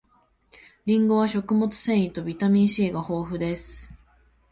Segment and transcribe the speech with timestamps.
[0.87, 3.93] りんごは食物繊維とビタミン C が豊富です